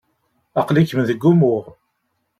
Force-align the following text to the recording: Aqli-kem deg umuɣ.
Aqli-kem 0.59 0.99
deg 1.09 1.21
umuɣ. 1.31 1.63